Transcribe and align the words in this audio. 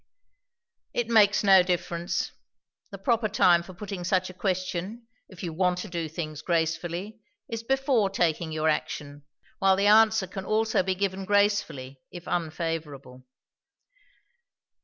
"It 0.95 1.09
makes 1.09 1.43
no 1.43 1.61
difference. 1.61 2.31
The 2.89 2.97
proper 2.97 3.29
time 3.29 3.61
for 3.61 3.75
putting 3.75 4.03
such 4.03 4.31
a 4.31 4.33
question, 4.33 5.05
if 5.29 5.43
you 5.43 5.53
want 5.53 5.77
to 5.85 5.87
do 5.89 6.09
things 6.09 6.41
gracefully, 6.41 7.19
is 7.47 7.61
before 7.61 8.09
taking 8.09 8.51
your 8.51 8.67
action, 8.67 9.25
while 9.59 9.75
the 9.75 9.85
answer 9.85 10.25
can 10.25 10.43
also 10.43 10.81
be 10.81 10.95
given 10.95 11.23
gracefully, 11.23 12.01
if 12.11 12.23
unfavourable." 12.25 13.21